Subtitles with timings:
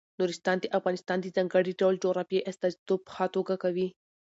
[0.19, 3.87] نورستان د افغانستان د ځانګړي ډول جغرافیې استازیتوب په ښه توګه کوي.